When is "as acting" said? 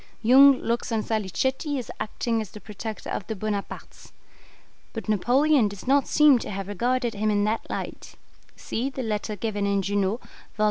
1.77-2.41